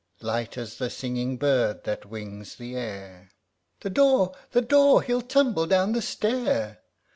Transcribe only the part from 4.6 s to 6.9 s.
door! he'll tumble down the stair